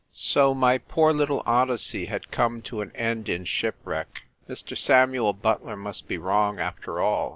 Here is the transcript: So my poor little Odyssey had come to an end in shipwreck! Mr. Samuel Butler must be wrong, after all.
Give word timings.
So 0.15 0.55
my 0.55 0.79
poor 0.79 1.13
little 1.13 1.43
Odyssey 1.45 2.05
had 2.05 2.31
come 2.31 2.63
to 2.63 2.81
an 2.81 2.91
end 2.95 3.29
in 3.29 3.45
shipwreck! 3.45 4.23
Mr. 4.49 4.75
Samuel 4.75 5.31
Butler 5.33 5.77
must 5.77 6.07
be 6.07 6.17
wrong, 6.17 6.59
after 6.59 6.99
all. 6.99 7.29